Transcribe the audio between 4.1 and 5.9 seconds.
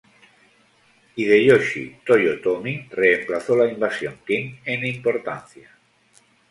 Qing en importancia.